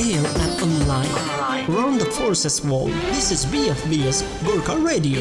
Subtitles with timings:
[0.00, 1.66] air and online.
[1.68, 2.86] Round the forces wall.
[3.12, 5.20] this is BFBS Gorkha Radio.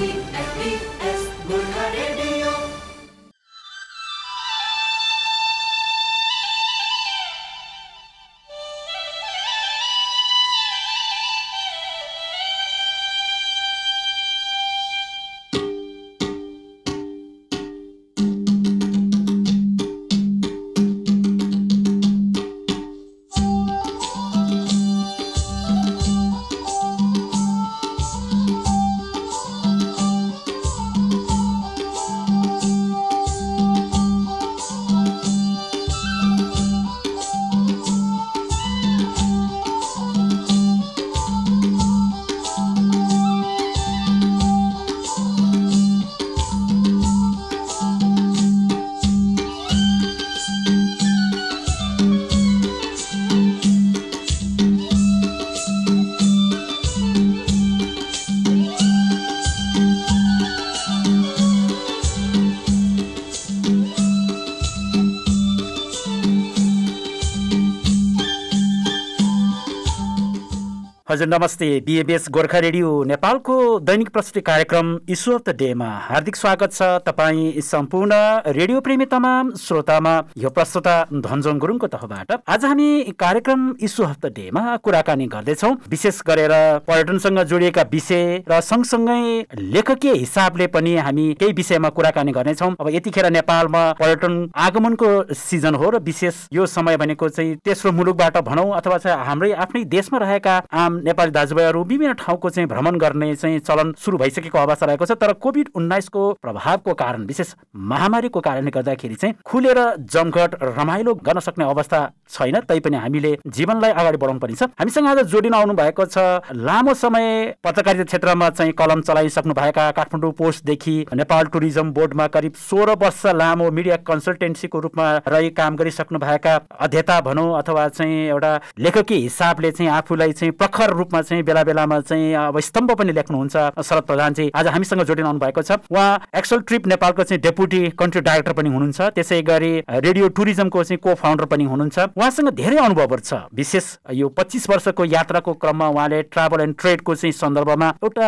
[71.19, 76.71] हजुर नमस्ते। बिएबिएस Gorkha radio नेपालको दैनिक प्रस्तुति कार्यक्रम इस्यु अफ द डेमा। हार्दिक स्वागत
[76.73, 78.13] छ तपाईँ सम्पूर्ण
[78.47, 82.87] रेडियो प्रेमी तमाम श्रोतामा। यो प्रस्तुता धनजोङ गुरुङको तर्फबाट आज हामी
[83.19, 86.53] कार्यक्रम इस्यु अफ द डेमा कुराकानी गर्दैछौँ। विशेष गरेर
[86.87, 93.29] पर्यटनसँग जोडिएका विषय र सँगसँगै लेखकीय हिसाबले पनि हामी केही विषयमा कुराकानी गर्नेछौँ। अब यतिखेर
[93.31, 98.97] नेपालमा पर्यटन आगमनको सिजन हो र विशेष यो समय भनेको चाहिँ तेस्रो मुलुकबाट भनौँ अथवा
[98.99, 103.93] चाहिँ हाम्रै आफ्नै देशमा रहेका आम नेपाली दाजुभाइहरू विभिन्न ठाउँको चाहिँ भ्रमण गर्ने चाहिँ चलन
[103.97, 107.53] सुरु भइसकेको अवस्था रहेको छ तर कोभिड उन्नाइसको प्रभावको कारण विशेष
[107.89, 109.79] महामारीको कारणले गर्दाखेरि चाहिँ खुलेर
[110.13, 115.19] जमघट रमाइलो गर्न सक्ने अवस्था छैन। तैपनि हामीले जीवनलाई अगाडि बढाउनु पर्ने छ हामीसँग आज
[115.27, 116.25] जोडिन आउनु भएको छ
[116.61, 117.25] लामो समय
[117.63, 123.71] पत्रकारिता क्षेत्रमा चाहिँ कलम चलाइसक्नु भएका काठमाडौँ पोस्टदेखि नेपाल टुरिज्म बोर्डमा करिब सोह्र वर्ष लामो
[123.71, 129.91] मिडिया कन्सल्टेन्सीको रूपमा रही काम गरिसक्नु भएका अध्येता भनौँ अथवा चाहिँ एउटा लेखकीय हिसाबले चाहिँ
[129.91, 134.51] आफूलाई चाहिँ प्रखर रूपमा चाहिँ बेला बेलामा चाहिँ अब स्तम्भ पनि लेख्नुहुन्छ। शरद प्रधान चाहिँ
[134.55, 139.01] आज हामीसँग जोडिन भएको छ। उहाँ एक्सल ट्रिप नेपालको चाहिँ डेपुटी कन्ट्री डाइरेक्टर पनि हुनुहुन्छ।
[139.15, 144.29] त्यसै गरी रेडियो टुरिज्मको चाहिँ को फाउन्डर पनि हुनुहुन्छ। उहाँसँग धेरै अनुभवहरू छ। विशेष यो
[144.29, 148.27] पच्चिस वर्षको यात्राको क्रममा उहाँले ट्राभल एन्ड ट्रेडको चाहिँ सन्दर्भमा एउटा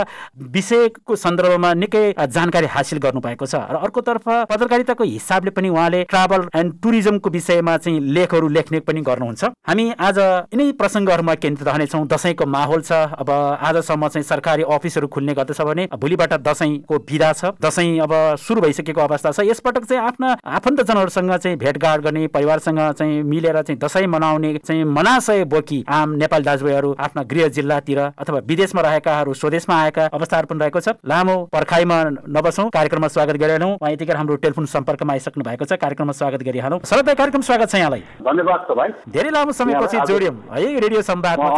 [0.52, 6.48] विषयको सन्दर्भमा निकै जानकारी हासिल गर्नु भएको छ। र अर्कोतर्फ पत्रकारिताको हिसाबले पनि उहाँले ट्राभल
[6.56, 10.18] एन्ड टुरिज्मको विषयमा चाहिँ लेखहरू लेख्ने पनि गर्नुहुन्छ। हामी आज
[10.54, 13.30] यिनै प्रसङ्गहरूमा केन्द्रित रहनेछौँ। दसैँको माहौल छ। अब
[13.60, 19.02] आजसम्म चाहिँ सरकारी अफिसहरू खुल्ने गर्दछ भने भोलिबाट दसैँको विदा छ। दसैँ अब सुरु भइसकेको
[19.02, 24.54] अवस्था छ। यसपटक चाहिँ आफ्ना आफन्तजनहरूसँग चाहिँ भेटघाट गर्ने परिवारसँग चाहिँ मिलेर चाहिँ दसैँ मनाउने
[24.60, 30.48] चाहिँ मनाशय बोकी आम नेपाली दाजुभाइहरू आफ्ना गृह जिल्लातिर अथवा विदेशमा रहेकाहरू स्वदेशमा आएका अवस्थाहरू
[30.48, 31.98] पनि रहेको छ। लामो पर्खाइमा
[32.30, 36.80] नबसौँ। कार्यक्रममा स्वागत गरिहालौँ। उहाँ यतिखेर हाम्रो टेलिफोन सम्पर्कमा आइसक्नु भएको छ। कार्यक्रममा स्वागत गरिहालौँ।
[36.86, 41.50] सरदार कार्यक्रम स्वागत छ यहाँलाई। धन्यवाद धेरै लामो समयपछि जोड्यौँ। है रेडियो संवादमा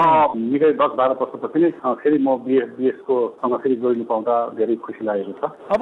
[0.97, 1.71] बाह्र वर्षपछि नै
[2.01, 5.43] फेरि म बिएस बिएसको सँग फेरि जोडिनु पाउँदा धेरै खुसी लागेको छ।
[5.73, 5.81] अब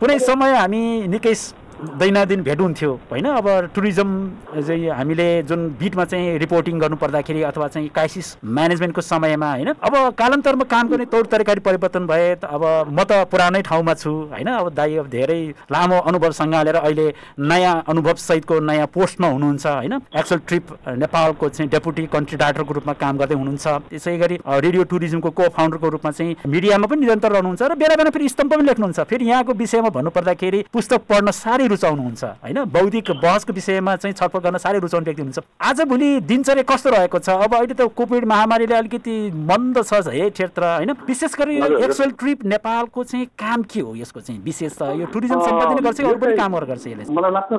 [0.00, 1.34] कुनै समय हामी निकै
[1.76, 3.26] दैनादिन भेट हुन्थ्यो होइन?
[3.26, 4.08] अब टुरिज्म
[4.56, 9.68] चाहिँ हामीले जुन बिटमा चाहिँ रिपोर्टिङ गर्नु पर्दाखेरि अथवा चाहिँ क्राइसिस म्यानेजमेन्टको समयमा होइन?
[9.76, 14.48] अब कालान्तरमा काम गर्ने तौर तरिकारी परिवर्तन भए अब म त पुरानै ठाउँमा छु होइन?
[14.48, 17.06] अब दाइ अब धेरै लामो अनुभव सँगालेर अहिले
[17.40, 20.00] नयाँ अनुभव सहितको नयाँ पोस्टमा हुनुहुन्छ होइन?
[20.16, 20.66] एक्सल ट्रिप
[20.96, 25.88] नेपालको चाहिँ डेपुटी कन्ट्री डाइरेक्टरको रूपमा काम गर्दै हुनुहुन्छ। त्यसै गरी रेडियो टुरिज्मको को फाउन्डरको
[25.88, 29.52] रूपमा चाहिँ मिडियामा पनि निरन्तर रहनुहुन्छ र बेला बेला फेरि स्तम्भ पनि लेख्नुहुन्छ। फेरि यहाँको
[29.52, 32.58] विषयमा भन्नुपर्दाखेरि पुस्तक पढ्न साह्रै रुचाउनुहुन्छ होइन?
[32.70, 37.28] बौद्धिक बहसको विषयमा चाहिँ छलफल गर्न साह्रै रुचाउने व्यक्ति हुनुहुन्छ। आजभोलि दिनचर्या कस्तो रहेको छ?
[37.30, 39.16] अब अहिले त कोभिड महामारीले अलिकति
[39.50, 40.90] मन्द छ है क्षेत्र होइन?
[41.06, 44.40] विशेष गरी। एक्सल ट्रिप नेपालको चाहिँ काम के हो यसको चाहिँ?
[44.42, 47.12] विशेष त यो टुरिज्म सम्पादन गर्छ अरू पनि कामहरू गर्छ यसले?
[47.12, 47.52] मलाई लाग्छ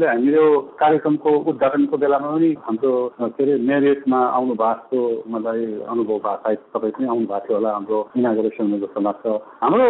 [0.00, 0.44] हामी यो
[0.80, 6.92] कार्यक्रमको उद्घाटनको बेलामा पनि हाम्रो के अरे मेरिटमा आउनु भएको मलाई अनुभव भएको सायद तपाईँ
[6.92, 9.26] पनि आउनु भएको थियो होला हाम्रो इनागुरेसनमा जस्तो लाग्छ।
[9.62, 9.86] हाम्रो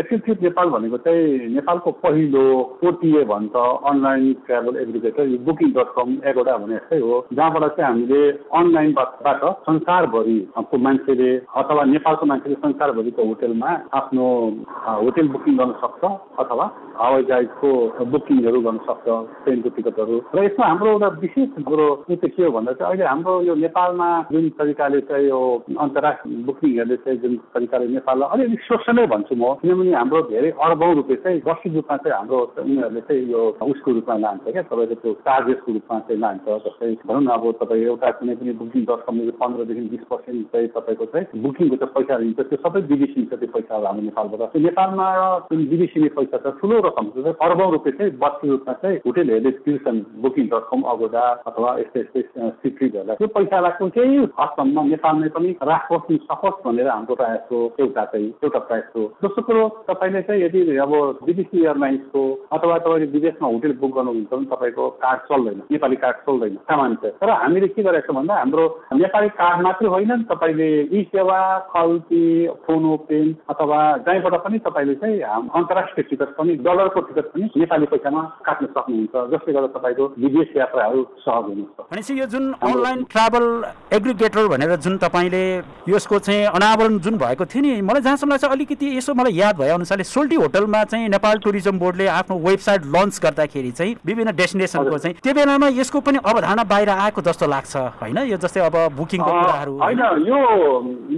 [0.00, 2.44] एक्सिल ट्रिप नेपाल भनेको चाहिँ नेपालको पहिलो
[2.92, 3.56] ओटिए भन्छ
[3.88, 8.20] अनलाइन ट्राभल एग्रिगेटर यो बुकिङ डट कम एगोडा भने जस्तै हो। जहाँबाट चाहिँ हामीले
[8.52, 10.38] अनलाइनबाट संसारभरि
[10.70, 14.26] को मान्छेले अथवा नेपालको मान्छेले संसारभरिको होटेलमा आफ्नो
[15.02, 16.02] होटेल बुकिङ गर्न सक्छ
[16.42, 16.66] अथवा
[17.00, 17.70] हवाई जहाजको
[18.12, 19.06] बुकिङहरू गर्न सक्छ
[19.44, 23.40] ट्रेनको टिकटहरू र यसमा हाम्रो एउटा विशेष कुरो चाहिँ के हो भन्दा चाहिँ अहिले हाम्रो
[23.42, 25.40] यो नेपालमा जुन तरिकाले चाहिँ यो
[25.78, 31.22] अन्तर्राष्ट्रिय बुकिङहरूले चाहिँ जुन तरिकाले नेपाललाई अलिअलि शोषणै भन्छु म। किनभने हाम्रो धेरै अरबौँ रुपियाँ
[31.24, 32.38] चाहिँ वार्षिक रूपमा चाहिँ हाम्रो
[32.82, 37.22] उनीहरूले चाहिँ यो उसको रूपमा लान्छ क्या तपाईँको त्यो चार्जेसको रूपमा चाहिँ लान्छ। जस्तै भनौँ
[37.22, 41.42] न अब तपाईँ एउटा कुनै पनि बुकिङ डट कमले पन्ध्रदेखि बिस पर्सेन्ट चाहिँ तपाईँको चाहिँ
[41.42, 45.06] बुकिङको चाहिँ पैसा दिन्छ त्यो सबै विदेशी छ त्यो पैसा हाम्रो नेपालबाट। नेपालमा
[45.48, 50.00] जुन विदेशी पैसा छ ठुलो रकम छ। अर्बौँ रुपियाँ चाहिँ बस्ती रूपमा चाहिँ होटेलहरूले तिर्छन्
[50.22, 56.10] बुकिङ डट कम अगोडा अथवा यस्तै यस्तै सिक्रिटहरूलाई त्यो पैसालाई केही हदसम्म नेपालमै पनि राखोस्
[56.24, 60.60] सकोस् भनेर हाम्रो प्रयास हो एउटा चाहिँ एउटा प्रयास हो दोस्रो कुरो तपाईँले चाहिँ यदि
[60.84, 60.92] अब
[61.26, 66.56] विदेशी एयरलाइन्सको अथवा तपाईँले विदेशमा होटेल बुक गर्नुहुन्छ भने तपाईँको कार्ड चल्दैन नेपाली कार्ड चल्दैन
[66.64, 68.64] सामान्य तर हामीले के गरेका छौँ भन्दा हाम्रो
[68.94, 71.38] नेपाली कार्ड मात्रै होइन तपाईँले ई सेवा
[71.70, 72.24] खल्ती
[72.62, 75.20] फोनो पेन अथवा जहीँबाट पनि तपाईँले चाहिँ
[75.52, 81.02] अन्तर्राष्ट्रिय टिकट पनि डलरको टिकट पनि नेपाली पैसामा काट्न सक्नुहुन्छ जसले गर्दा तपाईँको विदेश यात्राहरू
[81.20, 83.46] सहज हुनुहुन्छ भनेपछि यो जुन अनलाइन ट्राभल
[83.92, 85.44] एग्रिगेटर भनेर जुन तपाईँले
[85.88, 89.68] यसको चाहिँ अनावरण जुन भएको थियो नि मलाई जहाँसम्म लाग्छ अलिकति यसो मलाई याद भए
[89.72, 95.16] अनुसारले सोल्टी होटलमा चाहिँ नेपाल टुरिज्म बोर्डले आफ्नो वेबसाइट लन्च गर्दाखेरि चाहिँ विभिन्न डेस्टिनेसनको चाहिँ
[95.22, 98.18] त्यो बेलामा यसको पनि अवधारणा बाहिर आएको जस्तो लाग्छ होइन?
[98.30, 100.02] यो जस्तै अब बुकिङको कुराहरू होइन?
[100.30, 100.38] यो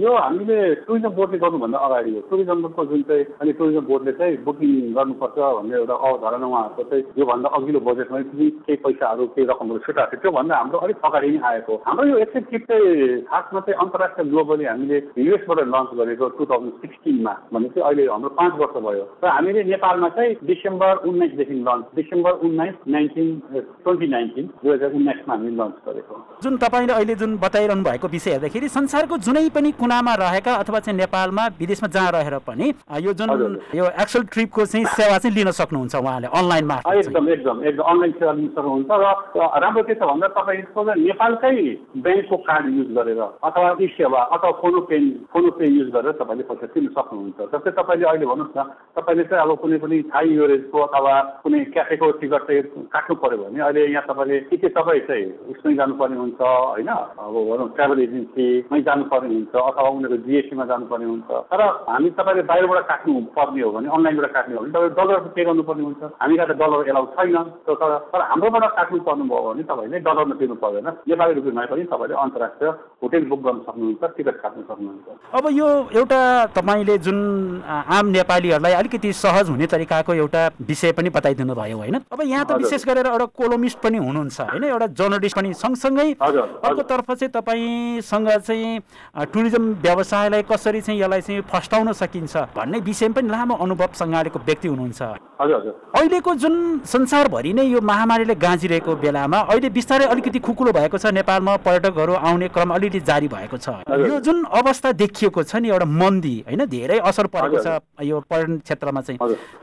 [0.01, 4.93] यो हामीले टुरिज्म बोर्डले गर्नुभन्दा अगाडि हो। टुरिज्मको जुन चाहिँ अनि टुरिज्म बोर्डले चाहिँ बुकिङ
[4.97, 10.11] गर्नुपर्छ भन्ने एउटा अवधारणा उहाँहरूको चाहिँ योभन्दा अघिल्लो बजेटमा पनि केही पैसाहरू केही रकमहरू छुट्याएको
[10.11, 14.29] थियो। त्योभन्दा हाम्रो अलिक अगाडि नै आएको हाम्रो यो एकछिन किट चाहिँ खासमा चाहिँ अन्तर्राष्ट्रिय
[14.33, 19.05] ग्लोबली हामीले युएसबाट लन्च गरेको टु थाउजन्ड सिक्सटिनमा भने चाहिँ अहिले हाम्रो पाँच वर्ष भयो।
[19.23, 20.93] र हामीले नेपालमा चाहिँ डिसेम्बर
[21.35, 23.27] उन्नाइसदेखि लन्च डिसेम्बर उन्नाइस नाइन्टिन
[23.83, 28.31] ट्वेन्टी नाइन्टिन दुई हजार उन्नाइसमा हामीले लन्च गरेको जुन तपाईँले अहिले जुन बताइरहनु भएको विषय
[28.31, 33.59] हेर्दाखेरि संसारको जुनै पनि कुनामा रहेका अथवा चाहिँ नेपालमा विदेशमा जहाँ रहेर पनि यो जुन
[33.75, 38.33] यो एक्सल ट्रिपको चाहिँ सेवा चाहिँ लिन सक्नुहुन्छ उहाँले अनलाइन एकदम एकदम एकदम अनलाइन सेवा
[38.33, 38.91] लिन सक्नुहुन्छ
[39.35, 41.53] र राम्रो के छ भन्दा तपाईँको नेपालकै
[42.05, 44.99] ब्याङ्कको कार्ड युज गरेर अथवा ई सेवा अथवा फोनो पे
[45.33, 48.63] फोनो पे युज गरेर तपाईँले पैसा तिर्न सक्नुहुन्छ। जस्तै तपाईँले अहिले भन्नुहोस् न
[48.97, 53.59] तपाईँले चाहिँ अब कुनै पनि थाई युरेजको अथवा कुनै क्याफेको टिकट चाहिँ काट्नु पऱ्यो भने
[53.65, 56.89] अहिले यहाँ तपाईँले के के तपाईँ चाहिँ उसमै जानुपर्ने हुन्छ होइन?
[56.89, 62.85] अब भनौँ ट्राभल एजेन्सीमै जानुपर्ने हुन्छ अथवा उनीहरूको जिएसटीमा जानुपर्ने हुन्छ। तर हामी तपाईँले बाहिरबाट
[62.91, 66.51] काट्नु पर्ने हो भने अनलाइनबाट काट्ने हो भने तपाईँले डलर पे गर्नुपर्ने हुन्छ। हामी त
[66.61, 67.73] डलर एलाउ छैन। तर
[68.13, 72.69] तर हाम्रोबाट काट्नु पर्नुभयो भने तपाईँले डलरमा तिर्नु पर्दैन नेपाली रुपियाँमा पनि तपाईँले अन्तर्राष्ट्रिय
[73.03, 75.07] होटेल बुक गर्न सक्नुहुन्छ टिकट काट्न सक्नुहुन्छ।
[75.37, 75.67] अब यो
[75.99, 76.21] एउटा
[76.57, 77.17] तपाईँले जुन
[77.65, 81.95] आम नेपालीहरूलाई अलिकति सहज हुने तरिकाको एउटा विषय पनि बताइदिनु भयो होइन?
[82.11, 84.63] अब यहाँ त विशेष गरेर एउटा कोलोमिस्ट पनि हुनुहुन्छ होइन?
[84.65, 88.79] एउटा जर्नलिस्ट पनि सँगसँगै अर्कोतर्फ चाहिँ तपाईँसँग चाहिँ
[89.33, 94.67] टुरिज्म व्यवसायलाई कसरी चाहिँ यसलाई चाहिँ फस्टाउन सकिन्छ भन्ने विषयमा पनि लामो अनुभव सङ्घालेको व्यक्ति
[94.67, 95.01] हुनुहुन्छ।
[95.35, 101.55] अहिलेको जुन संसारभरि नै यो महामारीले गाँजिरहेको बेलामा अहिले बिस्तारै अलिकति खुकुलो भएको छ नेपालमा
[101.65, 106.35] पर्यटकहरू आउने क्रम अलिअलि जारी भएको छ। यो जुन अवस्था देखिएको छ नि एउटा मन्दी
[106.47, 106.65] होइन?
[106.65, 107.67] धेरै असर परेको छ
[108.03, 109.19] यो पर्यटन क्षेत्रमा चाहिँ।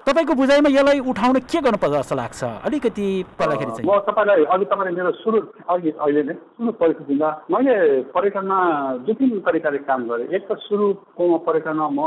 [0.06, 2.42] तपाईँको बुझाइमा यसलाई उठाउन के गर्नुपर्छ जस्तो लाग्छ?
[2.66, 3.06] अलिकति
[3.38, 5.38] पर्दाखेरि चाहिँ। म तपाईँलाई अघि तपाईँले मेरो सुरु
[5.72, 7.74] अघि अहिले नै सुरु परिस्थितिमा मैले
[8.12, 8.58] पर्यटनमा
[9.06, 12.00] दुई तिन तरिकाले काम गरेँ। एक त सुरुको पर्यटनमा म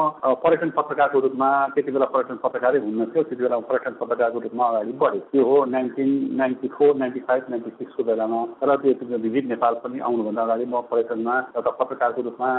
[0.44, 4.94] पर्यटन पत्रकारको रूपमा त्यति बेला पर्यटन पत्रकारै हुन्न थियो त्यति बेला पर्यटन पत्रकारको रूपमा अगाडि
[5.02, 9.74] बढेँ। त्यो हो nineteen ninety four ninety five ninety सिक्सको बेलामा। र त्यो भिजिट नेपाल
[9.84, 12.50] पनि आउनुभन्दा अगाडि म पर्यटनमा एउटा पत्रकारको रूपमा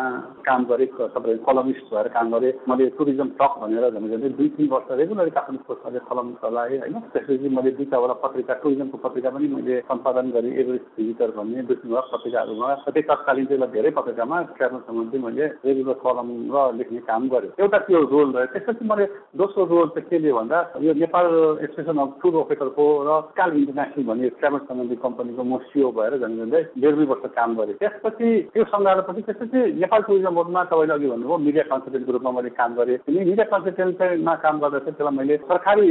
[0.46, 4.88] काम गरेँ तपाईँ कलमिस्ट भएर काम गरेँ। मैले टुरिज्म टक भनेर झन् दुई तिन वर्ष
[4.98, 10.52] रेगुलर काठमाडौँ कलम चलाएँ होइन। त्यसपछि मैले दुईवटा पत्रिका टुरिज्मको पत्रिका पनि मैले सम्पादन गरेँ
[10.56, 16.28] एभरेस्ट भिजिटर भन्ने तिनवटा पत्रिकाहरूमा। त्यही तत्कालीन चाहिँ धेरै पत्रिकामा ट्राभल सम्बन्धी मैले रेगुलर कलम
[16.48, 19.04] र लेख्ने काम गरेँ। एउटा त्यो रोल रह्यो त्यसपछि मैले
[19.36, 21.26] दोस्रो रोल चाहिँ के लियो भन्दा यो नेपाल
[21.60, 26.36] एसोसिएसन अफ टुर अफिसरको र काल इन्टरनेसनल भन्ने ट्राभल सम्बन्धी कम्पनीको म सिओ भएर झन्
[26.40, 31.06] झन्डै डेढ दुई वर्ष काम गरेँ। त्यसपछि त्यो सङ्घालपछि त्यसपछि नेपाल टुरिज्म बोर्डमा तपाईँले अघि
[31.12, 35.88] भन्नुभयो मिडिया कन्सल्टेन्टको रूपमा मैले काम गरेँ। मिडिया कन्सल्टेन्टमा काम गर्दा चाहिँ त्यसलाई मैले सरकारी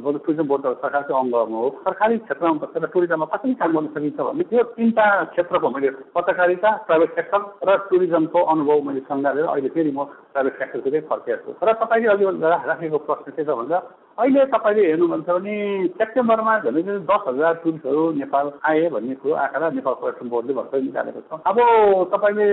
[0.00, 4.62] टुरिज्म बोर्ड सरकारको अङ्ग हो सरकारी क्षेत्रमा बसेर टुरिज्ममा कसरी काम गर्न सकिन्छ भने त्यो
[4.72, 10.58] तिनवटा क्षेत्रको मैले पत्रकारिता प्राइभेट सेक्टर र टुरिज्मको अनुभव मैले सङ्घालेर अहिले फेरि म प्राइभेट
[10.58, 12.24] सेक्टरतिरै फर्किएको छु र तपाईँले अघि
[12.66, 13.78] राखेको प्रश्न के छ भन्दा
[14.18, 15.54] अहिले तपाईँले हेर्नुहुन्छ भने
[15.98, 21.20] सेप्टेम्बरमा झन् दस हजार टुरिस्टहरू नेपाल आए भन्ने कुरो आँकडा नेपाल पर्यटन बोर्डले भर्खरै निकालेको
[21.20, 21.58] छ। अब
[22.12, 22.48] तपाईँले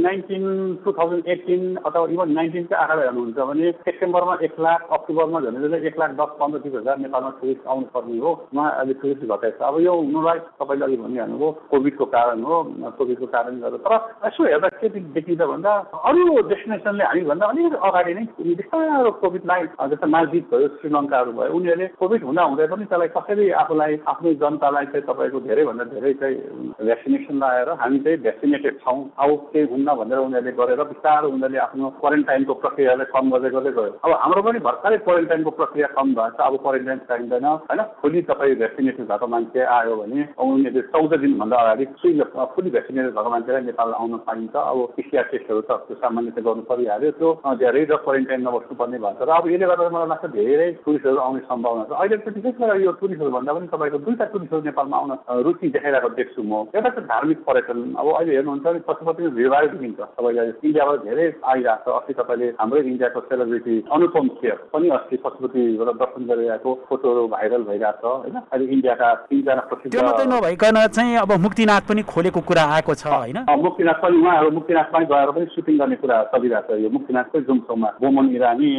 [0.00, 0.44] नाइन्टिन
[0.84, 5.98] टु थाउजन्ड एटिन अथवा इभन नाइन्टिनकै आँकडा हेर्नुहुन्छ भने सेप्टेम्बरमा एक लाख अक्टोबरमा झन् एक
[6.00, 9.80] लाख दस पन्ध्र बिस हजार नेपालमा टुरिस्ट आउनुपर्ने हो। उहाँ अहिले टुरिस्ट घटाएको छ। अब
[9.80, 12.62] यो हुनुलाई तपाईँले अघि भनिहाल्नुभयो कोभिडको कारण हो
[12.98, 13.94] कोभिडको कारण गर्दा। तर
[14.26, 15.72] यसो हेर्दा के देखिन्छ भन्दा
[16.08, 18.24] अरू डेस्टिनेसनले हामीभन्दा अलिकति अगाडि नै
[18.56, 23.44] बिस्तारो कोभिडलाई जस्तै मालदिप भयो श्रीनगर श्रीलङ्काहरू भयो उनीहरूले कोभिड हुँदा हुँदै पनि त्यसलाई कसरी
[23.60, 26.36] आफूलाई आफ्नो जनतालाई चाहिँ तपाईँको धेरैभन्दा धेरै चाहिँ
[26.80, 31.88] भ्याक्सिनेसन लगाएर हामी चाहिँ भ्याक्सिनेटेड छौँ अब केही हुन्न भनेर उनीहरूले गरेर बिस्तारो उनीहरूले आफ्नो
[32.00, 36.54] क्वारेन्टाइनको प्रक्रियालाई कम गर्दै गर्दै गयो। अब हाम्रो पनि भर्खरै क्वारेन्टाइनको प्रक्रिया कम भएछ अब
[36.64, 37.80] क्वारेन्टाइन चाहिँदैन होइन?
[38.00, 42.12] फुल्ली तपाईँ भ्याक्सिनेटेड भएको मान्छे आयो भने उनीहरूले चौध दिनभन्दा अगाडि सुई
[42.54, 47.10] फुल्ली भ्याक्सिनेटेड भएको मान्छेलाई नेपाल आउन पाइन्छ। अब पिसिआर टेस्टहरू त सामान्य चाहिँ गर्नु परिहाल्यो।
[47.20, 47.28] त्यो
[47.62, 51.84] धेरै र क्वारेन्टाइनमा बस्नुपर्ने भएको र अब यसले गर्दा मलाई लाग्छ धेरै टुरिस्टहरू आउने सम्भावना
[51.86, 55.12] छ। अहिले विशेष गरेर यो टुरिस्टहरू भन्दा पनि तपाईँको दुईवटा टुरिस्टहरू नेपालमा आउन
[55.46, 60.00] रुचि देखाइरहेको देख्छु म। एउटा चाहिँ धार्मिक पर्यटन। अब अहिले हेर्नुहुन्छ भने पशुपति भिडभाड देखिन्छ।
[60.18, 65.88] तपाईँले इन्डियाबाट धेरै आइरहेको छ। अस्ति तपाईँले हाम्रै इन्डियाको सेलिब्रिटी अनुपम खेर पनि अस्ति पशुपतिबाट
[66.02, 68.36] दर्शन गरिरहेको फोटोहरू भाइरल भइरहेको छ होइन?
[68.50, 73.06] अहिले इन्डियाका तिनजना प्रसिद्ध त्यो मात्रै नभइकन चाहिँ अब मुक्तिनाथ पनि खोलेको कुरा आएको छ
[73.06, 73.38] होइन?
[73.66, 78.26] मुक्तिनाथ पनि उहाँहरू मुक्तिनाथमै गएर पनि सुटिङ गर्ने कुरा चलिरहेको छ यो मुक्तिनाथकै जुमसोमा बोमन
[78.34, 78.70] इरानी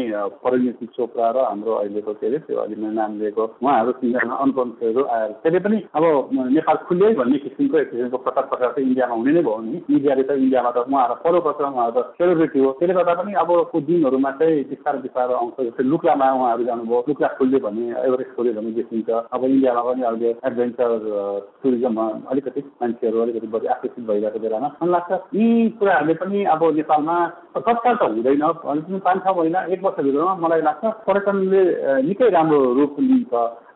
[0.44, 2.38] परिणति चोपडा र हाम्रो के अरे?
[2.46, 6.04] त्यो अहिले मैले नाम लिएको। उहाँहरू तिनजना अनुपमहरू आएर। त्यसले पनि अब
[6.34, 10.24] नेपाल खुल्लै भन्ने किसिमको एक किसिमको प्रचार प्रसार चाहिँ इन्डियामा हुने नै भयो नि। मिडियाले
[10.24, 14.64] त इन्डियामा त उहाँहरू परोपत्र उहाँहरू त सेलिब्रिटी हो। त्यसले गर्दा पनि अबको दिनहरूमा चाहिँ
[14.72, 19.42] बिस्तारो बिस्तारो आउँछ। जस्तै लुक्लामा उहाँहरू जानुभयो। लुक्ला खुल्यो भने एभरेस्ट खोल्यो भने देखिन्छ। अब
[19.46, 20.90] इन्डियामा पनि अहिले एडभेन्चर
[21.62, 25.46] टुरिज्ममा अलिकति मान्छेहरू अलिकति बढी आकर्षित भइरहेको बेलामा मलाई लाग्छ। यी
[25.80, 27.16] कुराहरूले पनि अब नेपालमा
[27.56, 31.62] तत्काल त हुँदैन। पनि पाँच छ महिना एक वर्षभित्रमा मलाई लाग्छ पर्यटनले
[32.06, 33.32] निकै राम्रो रूप लिन्छ।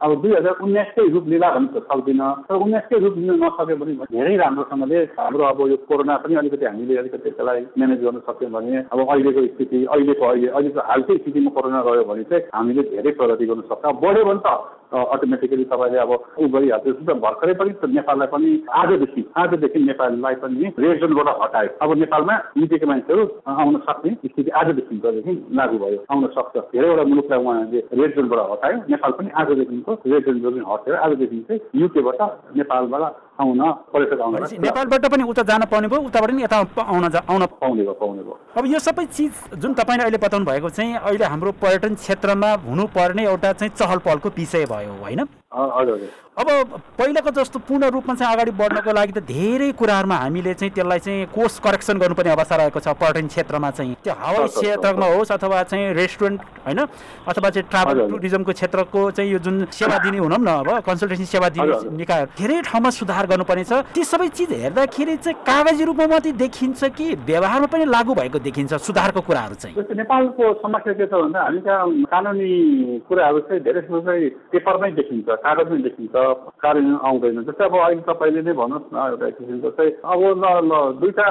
[0.06, 3.94] अब दुई हजार उन्नाइसकै रूप लिला भन्न त सक्दिनँ। तर उन्नाइसकै रूप लिन नसक्यो भने
[4.14, 8.78] धेरै राम्रोसँगले हाम्रो अब यो कोरोना पनि अलिकति हामीले अलिकति त्यसलाई म्यानेज गर्न सक्यौँ भने
[8.94, 13.46] अब अहिलेको स्थिति अहिलेको अहिले अहिलेको हालकै स्थितिमा कोरोना रह्यो भने चाहिँ हामीले धेरै प्रगति
[13.50, 14.50] गर्न सक्छ। बढ्यो भने त
[14.96, 18.50] अटोमेटिकली तपाईँले अब ऊ गरिहाल्छ। भर्खरै पनि नेपाललाई पनि
[18.82, 25.34] आजदेखि आजदेखि नेपाललाई पनि रेड जोनबाट हटायो। अब नेपालमा निजेको मान्छेहरू आउन सक्ने स्थिति आजदेखिदेखि
[25.58, 30.64] लागू भयो। आउन सक्छ। धेरैवटा मुलुकलाई उहाँले रेड जोनबाट हटायो। नेपाल पनि आजदेखिको रेड जोन
[30.68, 32.22] हटायो आजदेखि चाहिँ युकेबाट
[32.56, 37.84] नेपालबाट आउन आउन नेपालबाट पनि उता जान पाउने भयो उताबाट पनि यता आउन आउन पाउने
[37.84, 41.52] भयो पाउने भयो। अब यो सबै चिज जुन तपाईँले अहिले बताउनु भएको चाहिँ अहिले हाम्रो
[41.60, 45.28] पर्यटन क्षेत्रमा हुनुपर्ने एउटा चाहिँ चहल पहलको विषय भयो होइन?
[45.56, 46.00] हजुर
[46.36, 46.48] अब
[47.00, 51.26] पहिलाको जस्तो पूर्ण रूपमा चाहिँ अगाडि बढ्नको लागि त धेरै कुराहरूमा हामीले चाहिँ त्यसलाई चाहिँ
[51.32, 55.94] कोर्स करेक्सन गर्नुपर्ने अवस्था रहेको छ पर्यटन क्षेत्रमा चाहिँ। त्यो हवाई क्षेत्रमा होस् अथवा चाहिँ
[55.96, 56.80] रेस्टुरेन्ट होइन?
[57.28, 61.50] अथवा चाहिँ ट्राभल टुरिज्मको क्षेत्रको चाहिँ यो जुन सेवा दिने हुनौँ न अब कन्सल्टेसन सेवा
[61.56, 66.32] दिने निकाय धेरै ठाउँमा सुधार गर्नुपर्ने छ। ती सबै चिज हेर्दाखेरि चाहिँ कागजी रूपमा मात्रै
[66.44, 69.76] देखिन्छ कि व्यवहारमा पनि लागू भएको देखिन्छ सुधारको कुराहरू चाहिँ?
[69.76, 72.52] नेपालको समस्या के छ भन्दा हामी कहाँ कानुनी
[73.08, 76.14] कुराहरू चाहिँ धेरै चाहिँ पेपरमै देखिन्छ कागजमै देखिन्छ
[76.64, 80.74] कार्यान्वयन आउँदैन। जस्तै अब अहिले तपाईँले नै भन्नुहोस् न एउटा किसिमको चाहिँ अब ल ल
[81.00, 81.28] दुईवटा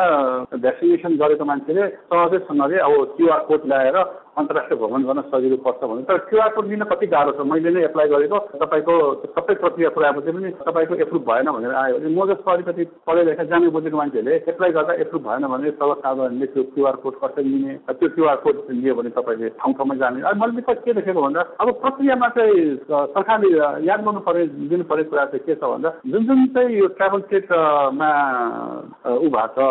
[0.64, 3.98] भ्याक्सिनेसन गरेको मान्छेले सहजैसँगले अब क्युआर कोड ल्याएर
[4.36, 7.46] अन्तर्राष्ट्रिय भ्रमण गर्न सजिलो पर्छ भने तर क्युआर कोड लिन कति गाह्रो छ?
[7.46, 8.94] मैले नै एप्लाई गरेको तपाईँको
[9.30, 13.44] सबै प्रक्रिया पुऱ्याएपछि पनि तपाईँको एप्रुभ भएन भनेर आयो भने म जस्तो अलिकति पढाइ लेखा
[13.50, 18.08] जाने बुझेको मान्छेहरूले एप्लाई गर्दा एप्रुभ भएन भने सर्वसाधारणले त्यो क्युआर कोड कसरी लिने त्यो
[18.14, 22.28] क्युआर कोड लियो भने तपाईँले ठाउँ ठाउँमा जाने। अनि मैले के देखेको भन्दा अब प्रक्रियामा
[22.34, 23.48] चाहिँ सरकारले
[23.86, 27.20] याद गर्नु पर्ने दिनु पर्ने कुरा चाहिँ के छ भन्दा जुन जुन चाहिँ यो ट्राभल
[27.30, 28.10] सेक्टरमा
[29.14, 29.68] ऊ भएको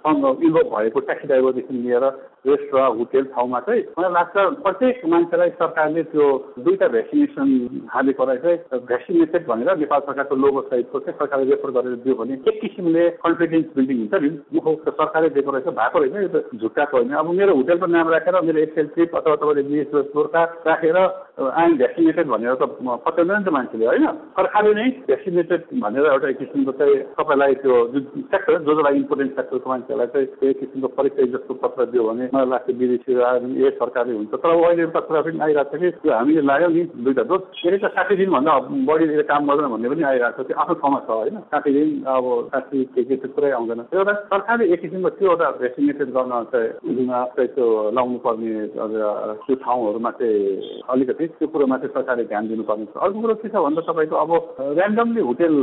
[0.00, 2.04] छ इन्भल्भ भएको ट्याक्सी ड्राइभरदेखि लिएर
[2.46, 6.26] रेस्टुरेन्ट होटेल ठाउँमा चाहिँ मलाई लाग्छ प्रत्येक मान्छेलाई सरकारले त्यो
[6.58, 7.48] दुईवटा भ्याक्सिनेसन
[7.90, 12.60] हालेकोलाई चाहिँ भ्याक्सिनेटेड भनेर नेपाल सरकारको लोगो सहितको चाहिँ सरकारले रेफर गरेर दियो भने एक
[12.60, 17.12] किसिमले कन्फिडेन्स बिल्डिङ हुन्छ नि। मुख सरकारले दिएको रहेछ भएको रहेछ यो त झुक्काको होइन।
[17.12, 22.26] अब मेरो होटेलको नाम राखेर मेरो एक्सेल ट्रिप अथवा तपाईँले बिएसएस गोर्खा राखेर आइएम भ्याक्सिनेटेड
[22.26, 22.70] भनेर त
[23.02, 24.06] पत्याउँदैन नि त मान्छेले होइन
[24.38, 29.36] सरकारले नै भ्याक्सिनेटेड भनेर एउटा एक किसिमको चाहिँ तपाईँलाई त्यो जुन सेक्टर जो जसलाई इम्पोर्टेन्ट
[29.36, 33.12] सेक्टरको मान्छेलाई चाहिँ एक किसिमको परिचय जस्तो पत्र दियो भने मलाई लाग्छ विदेशी
[33.56, 36.82] ए सरकारले हुन्छ। तर अहिले एउटा कुरा पनि आइरहेको छ कि त्यो हामीले लाग्यो नि
[37.00, 38.52] दुईवटा डोज फेरि त साठी दिनभन्दा
[38.84, 42.24] बढी काम गर्दैन भन्ने पनि आइरहेको छ। त्यो आफ्नो ठाउँमा छ होइन। साठी दिन अब
[42.52, 46.68] साठी के के त्यो कुरै आउँदैन। एउटा सरकारले एक किसिमको त्यो एउटा भ्याक्सिनेटेड गर्न चाहिँ
[47.36, 52.96] चाहिँ त्यो लाउनु पर्ने त्यो ठाउँहरूमा चाहिँ अलिकति त्यो कुरोमा चाहिँ सरकारले ध्यान दिनुपर्ने छ।
[53.00, 54.32] अर्को कुरो के छ भन्दा तपाईँको अब
[54.76, 55.56] ऱ्यान्डमली होटेल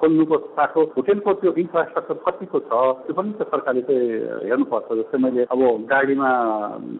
[0.00, 2.72] खोल्नुको साथो होटेलको त्यो इन्फ्रास्ट्रक्चर कतिको छ
[3.06, 4.04] त्यो पनि त सरकारले चाहिँ
[4.44, 5.60] हेर्नुपर्छ। जस्तै मैले अब
[5.90, 6.30] गाडीमा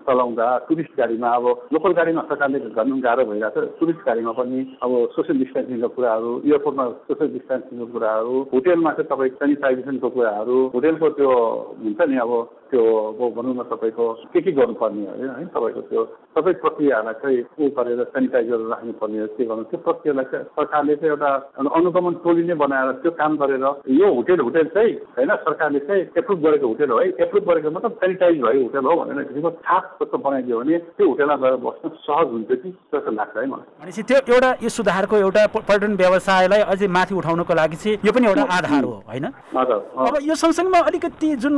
[0.06, 4.92] चलाउँदा टुरिस्ट गाडीमा अब लोकल गाडीमा सरकारले झन् गाह्रो भइरहेको छ टुरिस्ट गाडीमा पनि अब
[5.12, 11.32] सोसियल डिस्टेन्सिङको कुराहरू एयरपोर्टमा सोसियल डिस्टेन्सिङको कुराहरू होटेलमा चाहिँ तपाईँ सेनिटाइजेसनको कुराहरू होटेलको त्यो
[11.78, 12.32] हुन्छ नि अब
[12.70, 15.30] त्यो अब भनौँ न तपाईँको के के गर्नुपर्ने होइन?
[15.38, 16.02] है तपाईँको त्यो
[16.37, 21.30] सबै प्रक्रियाहरूलाई चाहिँ ऊ गरेर सेनिटाइजर राख्नुपर्ने के गर्नु त्यो प्रक्रियालाई चाहिँ सरकारले चाहिँ एउटा
[21.76, 23.64] अनुगमन टोली नै बनाएर त्यो काम गरेर
[24.00, 25.30] यो होटेल होटेल चाहिँ होइन?
[25.46, 27.08] सरकारले चाहिँ एप्रुभ गरेको होटेल हो है?
[27.25, 31.37] एप्रुभ गरेको मतलब सेनिटाइज भएको होटेल हो भनेर किसिमको छाप जस्तो बनाइदियो भने त्यो होटेलमा
[31.42, 32.70] गएर बस्न सहज हुन्छ कि?
[32.94, 37.54] जस्तो लाग्छ है मलाई। भनेपछि त्यो एउटा यो सुधारको एउटा पर्यटन व्यवसायलाई अझै माथि उठाउनको
[37.54, 39.26] लागि चाहिँ यो पनि एउटा आधार हो होइन?
[39.56, 41.54] अब यो सँगसँगैमा अलिकति जुन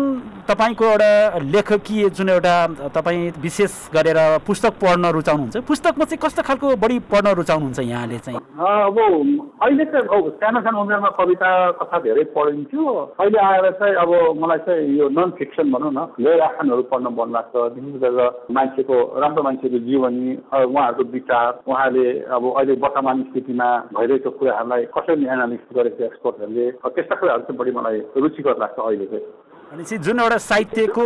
[0.49, 2.55] तपाईँको एउटा लेखकीय जुन एउटा
[2.95, 8.38] तपाईँ विशेष गरेर पुस्तक पढ्न रुचाउनुहुन्छ पुस्तकमा चाहिँ कस्तो खालको बढी पढ्न रुचाउनुहुन्छ यहाँले चाहिँ?
[8.38, 8.99] अब
[9.62, 12.85] अहिले चाहिँ सानो सानो उमेरमा कविता कथा धेरै पढिन्थ्यो
[13.21, 14.11] अहिले आएर चाहिँ अब
[14.43, 18.97] मलाई चाहिँ यो नन फिक्सन भनौँ न गैर आख्यानहरू पढ्न मन लाग्छ। विशेष गरेर मान्छेको
[19.21, 26.05] राम्रो मान्छेको जीवनी उहाँहरूको विचार उहाँले अब अहिले वर्तमान स्थितिमा भइरहेको कुराहरूलाई कसरी एनालिसिस गरेको
[26.05, 29.25] एक्सपर्टहरूले त्यस्ता कुराहरू चाहिँ बढी मलाई रुचिकर लाग्छ अहिले चाहिँ।
[29.69, 31.05] भनेपछि जुन एउटा साहित्यको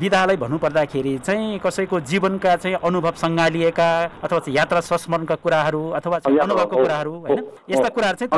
[0.00, 3.88] विधालाई भन्नुपर्दाखेरि चाहिँ कसैको जीवनका चाहिँ अनुभव सङ्घालिएका
[4.24, 7.42] अथवा चाहिँ यात्रा संस्मरणका कुराहरू अथवा अनुभवको कुराहरू होइन?
[7.70, 8.30] यस्ता कुराहरू चाहिँ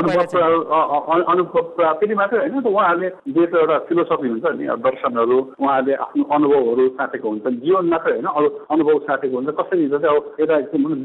[1.31, 1.61] अनुभव
[1.99, 7.47] फेरि मात्रै होइन उहाँहरूले दिएको एउटा फिलोसफी हुन्छ नि दर्शनहरू उहाँहरूले आफ्नो अनुभवहरू साटेको हुन्छ
[7.63, 8.27] जीवन मात्रै होइन
[8.75, 10.55] अनुभव साटेको हुन्छ। कसरी चाहिँ अब एउटा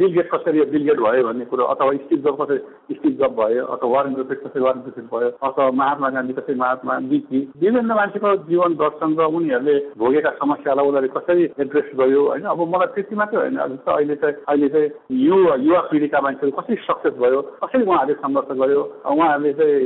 [0.03, 2.59] बिलगेट कसरी बिलगेट भयो भन्ने कुरो अथवा स्टिभ जब कसरी
[2.99, 6.93] स्टिभ जब भयो अथवा वारेन बफेट कसरी वारेन बफेट भयो अथवा महात्मा गान्धी कसरी महात्मा
[6.93, 7.23] गान्धी
[7.63, 12.45] विभिन्न मान्छेको जीवन दर्शन र उनीहरूले भोगेका समस्यालाई उनीहरूले कसरी एड्रेस गर्यो होइन?
[12.53, 14.89] अब मलाई त्यति मात्रै होइन। अहिले चाहिँ अहिले चाहिँ
[15.27, 19.77] युवा युवा पिँढीका मान्छेहरू कसरी सक्सेस भयो कसरी उहाँहरूले सङ्घर्ष गर्यो उहाँहरूले चाहिँ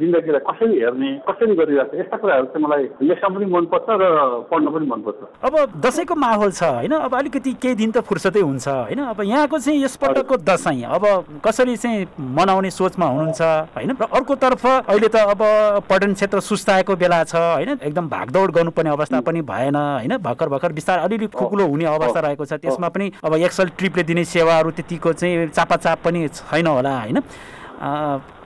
[0.00, 4.04] जिन्दगीलाई कसरी हेर्ने कसरी गरिरहेको यस्ता कुराहरू चाहिँ मलाई लेख्न पनि मनपर्छ र
[4.50, 5.54] पढ्न पनि मनपर्छ। अब
[5.84, 6.92] दसैँको माहौल छ होइन?
[6.92, 9.00] अब अलिकति केही दिन त फुर्सदै हुन्छ होइन?
[9.12, 11.04] अब यहाँको चाहिँ यसपल्टको दसैँ अब
[11.44, 13.42] कसरी चाहिँ मनाउने सोचमा हुनुहुन्छ
[13.76, 13.90] होइन?
[14.00, 15.42] र अर्कोतर्फ अहिले त अब
[15.88, 17.78] पर्यटन क्षेत्र सुस्ताएको बेला छ होइन?
[17.92, 20.16] एकदम भागदौड गर्नुपर्ने अवस्था पनि भएन होइन?
[20.18, 24.24] भर्खर भर्खर बिस्तारै अलिअलि खुकुलो हुने अवस्था रहेको छ। त्यसमा पनि अब एक्सल ट्रिपले दिने
[24.24, 27.18] सेवाहरू त्यतिको चाहिँ चापाचाप पनि छैन होला होइन?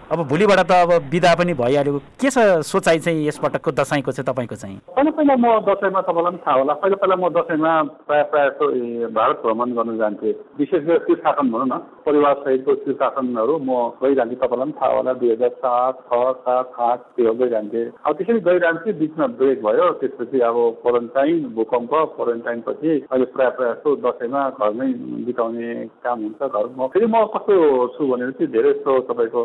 [0.07, 4.55] अब भोलिबाट त अब बिदा पनि भइहाल्यो। के छ सोचाइ चाहिँ यसपटकको दसैँको चाहिँ तपाईँको
[4.55, 4.79] चाहिँ?
[4.95, 7.73] पहिला पहिला म दसैँमा तपाईँलाई पनि थाहा होला। पहिला पहिला म दसैँमा
[8.07, 11.75] प्रायः प्रायः भारत भ्रमण गर्न जान्थेँ। विशेष गरी तीर्थाटन भनौँ न
[12.07, 17.35] परिवारसहितको तीर्थाटनहरू म गइरहन्थेँ। तपाईँलाई पनि थाहा होला दुई हजार सात छ सात आठ त्यो
[17.43, 23.75] गइरहन्थेँ। अब त्यसरी गइरहन्थेँ बिचमा ब्रेक भयो। त्यसपछि अब क्वारेन्टाइन भूकम्प क्वारेन्टाइनपछि अहिले प्रायः प्रायः
[23.75, 24.89] जस्तो दसैँमा घरमै
[25.27, 25.69] बिताउने
[26.07, 27.55] काम हुन्छ घरमा फेरि म कस्तो
[27.99, 29.43] छु भनेर धेरै जस्तो तपाईँको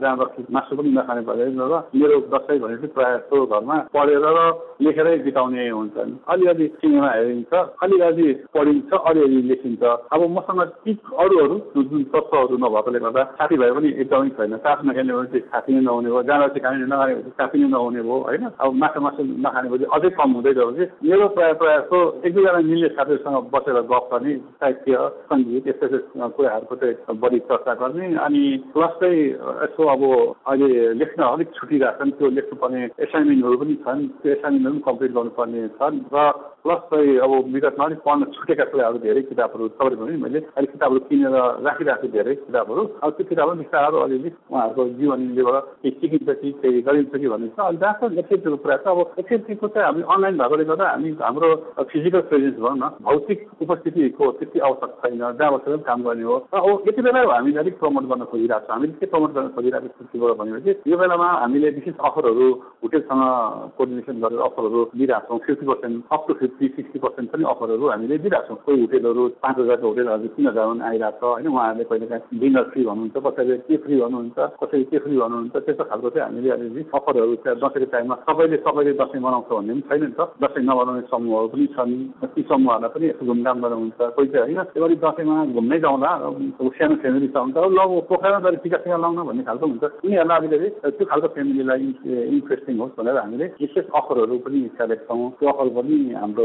[0.00, 4.40] जहाँ बस्ती मासु पनि नखाने भएर र मेरो दसैँ भनेपछि प्रायः जस्तो घरमा पढेर र
[4.80, 7.52] लेखेरै बिताउने हुन्छन् अलिअलि सिनेमा हेरिन्छ
[7.82, 14.28] अलिअलि पढिन्छ अलिअलि लेखिन्छ। अब मसँग ती अरूहरू जुन तत्त्वहरू नभएकोले गर्दा साथीभाइ पनि एकदमै
[14.36, 17.58] छैन। साथ नखेल्ने भने चाहिँ साथी नै नहुने भयो जाँदा चाहिँ खाने नखाने भने साथी
[17.62, 18.44] नै नहुने भयो होइन?
[18.56, 22.34] अब माछा मासु नखाने भने अझै कम हुँदै गयो भने मेरो प्रायः प्रायः जस्तो एक
[22.34, 24.94] दुईजना मिल्ने साथीहरूसँग बसेर गफ गर्ने साहित्य
[25.28, 29.22] सङ्गीत यस्तो यस्तो कुराहरूको चाहिँ बढी चर्चा गर्ने अनि प्लस चाहिँ
[29.60, 30.02] यसो अब
[30.46, 35.98] अहिले लेख्न अलिक छुटिरहेछन् त्यो लेख्नुपर्ने एसाइनमेन्टहरू पनि छन् त्यो एसाइनमेन्टहरू पनि कम्प्लिट गर्नुपर्ने छन्
[36.10, 36.24] र
[36.64, 41.00] प्लस चाहिँ अब विगतमा अलिक पढ्न छुटेका कुराहरू धेरै किताबहरू तपाईँले भने मैले। अहिले किताबहरू
[41.08, 46.48] किनेर राखिरहेको छु धेरै किताबहरू। अब त्यो किताबहरू बिस्तारो अलिअलि उहाँहरूको जीवनीबाट केही सिकिन्छ कि
[46.60, 50.36] केही गरिन्छ कि भन्ने छ। अनि जहाँसम्म एक्सेप्टीको कुरा छ अब एक्सेप्टीको चाहिँ हामी अनलाइन
[50.40, 51.50] भएकोले गर्दा हामी हाम्रो
[51.90, 56.36] फिजिकल प्रेजेन्स भनौँ न भौतिक उपस्थितिको त्यति आवश्यक छैन। जहाँ बसेर पनि काम गर्ने हो।
[56.52, 59.88] र अब यति बेला हामीले अलिक प्रमोट गर्न खोजिरहेको छ। हामीले के प्रमोट गर्न खोजिरहेको
[59.96, 62.46] छुट्टीबाट भनेपछि यो बेलामा हामीले विशेष अफरहरू
[62.82, 63.22] होटेलसँग
[63.78, 68.18] कोर्डिनेसन गरेर अफरहरू दिइरहेको छौँ। Fifty percent up to fifty sixty percent पनि अफरहरू हामीले
[68.24, 72.40] दिइरहेको छौँ कोही होटेलहरू पाँच हजारको होटेलहरू तिन हजारमा आइरहेको छ होइन उहाँहरूले कहिले काहीँ
[72.40, 76.50] डिनर फ्री भन्नुहुन्छ कसैले के फ्री भन्नुहुन्छ कसैले के फ्री भन्नुहुन्छ त्यस्तो खालको चाहिँ हामीले
[76.50, 81.02] अलिअलि अफरहरू दसैँको टाइममा सबैले सबैले दसैँ मनाउँछ भन्ने पनि छैन नि त। दसैँ नमनाउने
[81.10, 81.92] समूहहरू पनि छन्।
[82.34, 86.10] ती समूहहरूलाई पनि यसो घुमघाम गर्नु हुन्छ। कोही चाहिँ होइन त्यो दसैँमा घुम्नै जाउँला।
[86.80, 90.68] सानो फ्यामिली छ त ल पोखरामा गएर टिका सिका लाउन भन्ने खालको हुन्छ। उनीहरूलाई अलिकति
[90.96, 91.82] त्यो खालको फ्यामिलीलाई
[92.34, 96.39] इन्ट्रेस्टिङ होस् भनेर हामीले विशेष अफरहरू पनि सेलेक्ट छौँ। त्यो अफर पनि हाम्रो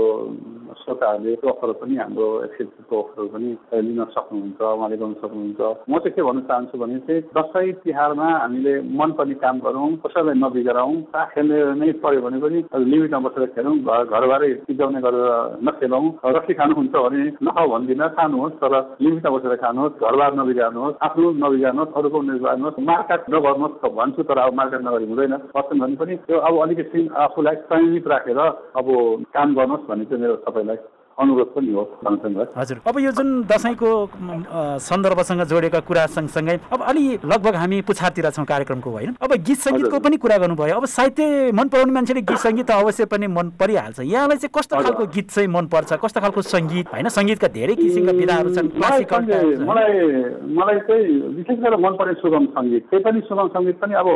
[0.75, 3.49] श्रोताहरूले त्यो अफर पनि हाम्रो एक्सेप्टको अफरहरू पनि
[3.81, 8.73] लिन सक्नुहुन्छ उहाँले गर्नु सक्नुहुन्छ। म चाहिँ के भन्न चाहन्छु भने चाहिँ दसैँ तिहारमा हामीले
[8.93, 14.03] मनपर्ने काम गरौँ कसैलाई नबिगारौँ कहाँ खेल्ने नै पऱ्यो भने पनि लिमिटमा बसेर खेलौँ घर
[14.05, 15.31] घरबारै सिजाउने गरेर
[15.63, 16.05] नखेलौँ।
[16.35, 22.21] रक्सी खानुहुन्छ भने नखाऊ भन्दिनँ खानुहोस् तर लिमिटमा बसेर खानुहोस् घरबार नबिगार्नुहोस् आफ्नो नबिगार्नुहोस् अरूको
[22.21, 27.01] नबिगार्नुहोस् मार्काट नगर्नुहोस् भन्छु तर अब मार्केट नगरी हुँदैन। पर्छन् भने पनि त्यो अब अलिकति
[27.25, 28.87] आफूलाई संयमित राखेर अब
[29.33, 30.77] काम गर्नुहोस्। भन्ने चाहिँ मेरो सबैलाई
[31.15, 31.83] अनुरोध पनि हो
[32.57, 33.89] हजुर। अब यो जुन दसैँको
[34.83, 39.15] सन्दर्भसँग जोडेका कुरा सँगसँगै अब अलि लगभग हामी पुछारतिर छौँ कार्यक्रमको होइन?
[39.23, 43.05] अब गीत सङ्गीतको पनि कुरा गर्नुभयो। अब साहित्य मन पराउने मान्छेले गीत सङ्गीत त अवश्य
[43.07, 47.07] पनि मन परिहाल्छ। यहाँलाई चाहिँ कस्तो। खालको गीत चाहिँ मनपर्छ कस्तो खालको सङ्गीत होइन?
[47.15, 49.91] सङ्गीतका धेरै किसिमका विधाहरू छन् मलाई क्लासिकल। मलाई
[50.51, 51.05] मलाई चाहिँ
[51.39, 54.07] विशेष गरेर मनपर्ने सुगम सङ्गीत। त्यही पनि सुगम सङ्गीत पनि अब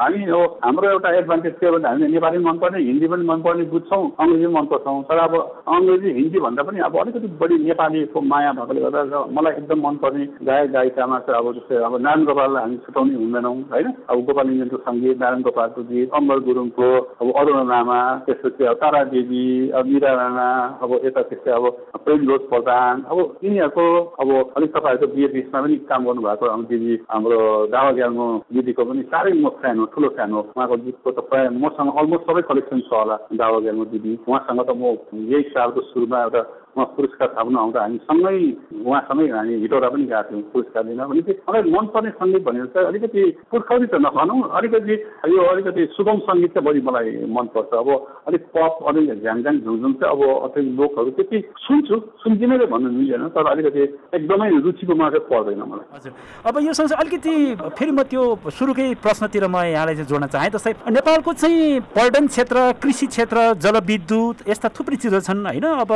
[0.00, 0.20] हामी
[0.64, 4.54] हाम्रो एउटा एडभान्टेज के हो भने हामीले नेपाली मनपर्ने हिन्दी पनि मनपर्ने बुझ्छौँ अङ्ग्रेजी पनि
[4.56, 5.34] मन पराउँछौँ तर अब
[5.76, 10.70] अङ्ग्रेजी हिन्दी भन्दा पनि अब अलिकति बढी नेपालीको माया भएकोले गर्दा मलाई एकदम मनपर्ने गायक
[10.72, 13.88] गायिकामा चाहिँ अब जस्तै अब नारायण गोपाललाई हामी छुटाउनै हुँदैनौँ होइन?
[14.10, 16.88] अब गोपाल इन्जनको सङ्गीत नारायण गोपालको गीत अम्बर गुरुङको
[17.20, 20.48] अब अरुण लामा त्यसपछि अब तारा देवी अब मिरा राणा
[20.82, 21.64] अब यता त्यस्तै अब
[22.04, 23.86] प्रेमलोक प्रधान अब यिनीहरूको
[24.20, 27.40] अब अलिक तपाईँहरूको बिए बिचमा पनि काम गर्नुभएको अब दिदी हाम्रो
[27.72, 31.50] दावा ग्याल्मो दिदीको पनि साह्रै म फ्यान हो ठुलो फ्यान हो। उहाँको गीतको त प्रायः
[31.62, 34.94] मसँग अलमोस्ट सबै कलेक्सन छ होला दावा ग्याल्मो दिदी। उहाँसँग त म
[35.32, 38.36] यही सालको सुरुमा एउटा उहाँ पुरस्कार थाप्नु आउँदा हामी सँगै
[38.84, 43.22] उहाँसँगै हामी हिटौरा पनि गएको थियौँ पुरस्कार दिन भनेपछि मलाई मनपर्ने सङ्गीत भनेर चाहिँ अलिकति
[43.50, 44.94] पुर्खौली त नभनौँ अलिकति
[45.34, 47.88] यो अलिकति सुगम सङ्गीत चाहिँ बढी मलाई मनपर्छ। अब
[48.28, 53.46] अलिक पप अलिक झ्याङझ्याङ झुङझुङ चाहिँ अब अलिक लोकहरू त्यति सुन्छु सुन्दिनँ भन्नु मिल्दैन तर
[53.52, 53.82] अलिकति
[54.16, 56.12] एकदमै रुचिको मात्रै पर्दैन मलाई। हजुर।
[56.46, 57.34] अब यो सँगसँगै अलिकति
[57.78, 58.22] फेरि म त्यो
[58.54, 64.36] सुरुकै प्रश्नतिर म यहाँलाई चाहिँ जोड्न चाहेँ जस्तै नेपालको चाहिँ पर्यटन क्षेत्र कृषि क्षेत्र जलविद्युत
[64.48, 65.66] यस्ता थुप्रै चिजहरू छन् होइन?
[65.84, 65.90] अब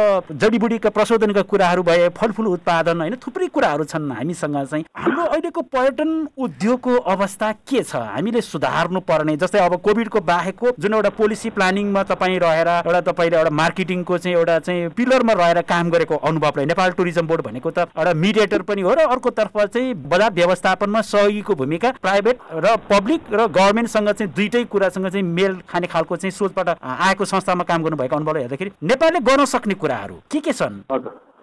[0.62, 6.10] जडीबुडीका प्रशोधनका कुराहरू भए फलफुल उत्पादन होइन थुप्रै कुराहरू छन् हामीसँग चाहिँ। हाम्रो अहिलेको पर्यटन
[6.38, 7.96] उद्योगको अवस्था के छ?
[7.96, 13.36] हामीले सुधार्नु पर्ने जस्तै अब कोभिडको बाहेकको जुन एउटा पोलिसी प्लानिङमा तपाईँ रहेर एउटा तपाईँले
[13.36, 17.70] एउटा मार्केटिङको चाहिँ एउटा चाहिँ पिलरमा रहेर काम गरेको अनुभव रह्यो नेपाल टुरिज्म बोर्ड भनेको
[17.70, 23.34] त एउटा मिडिएटर पनि हो र अर्कोतर्फ चाहिँ बजार व्यवस्थापनमा सहयोगीको भूमिका प्राइभेट र पब्लिक
[23.34, 26.68] र गभर्मेन्टसँग चाहिँ दुइटै कुरासँग चाहिँ मेल खाने खालको चाहिँ सोचबाट
[27.02, 30.76] आएको संस्थामा काम गर्नुभएको अनुभवले हेर्दाखेरि नेपालले गर्न सक्ने कुराहरू के के छन्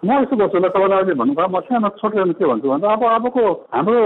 [0.00, 3.42] म यस्तो गर्छु ल तपाईँलाई अहिले भन्नुभयो म सानो छोटो के भन्छु भन्दा अब अबको
[3.68, 3.98] हाम्रो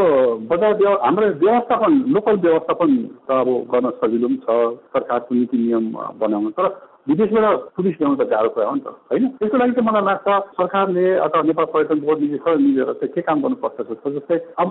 [0.51, 2.91] बजार व्यव हाम्रो व्यवस्थापन लोकल व्यवस्थापन
[3.23, 4.49] त अब गर्न सजिलो पनि छ
[4.91, 5.85] सरकारको नीति नियम
[6.19, 6.67] बनाउनु तर
[7.07, 9.25] विदेशबाट टुरिस्ट ल्याउनु त गाह्रो कुरा हो नि त होइन?
[9.39, 13.39] त्यसको लागि चाहिँ मलाई लाग्छ सरकारले अथवा नेपाल पर्यटन बोर्डले सबै मिलेर चाहिँ के काम
[13.45, 14.71] गर्नुपर्छ जस्तो जस्तै अब